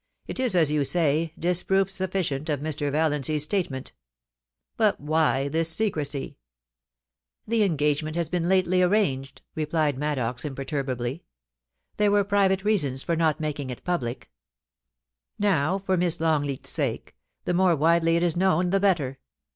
[0.25, 2.91] It is, as you say, disproof sufficient of Mr.
[2.91, 3.91] Valiancy's statement
[4.75, 6.39] But why this secrecy ?*
[7.47, 11.23] *The engagement has been lately arranged,' replied Maddox, imperturbably.
[11.59, 14.31] * There were private reasons for not making it public;
[15.37, 17.15] now, for Miss Longleat's sake,
[17.45, 19.19] the 376 POLICY AND PASSIOJV: more widely it is known the better.